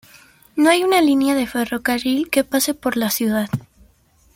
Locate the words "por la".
2.73-3.11